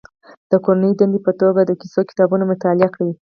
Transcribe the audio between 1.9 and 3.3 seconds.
کتابونه مطالعه کړي.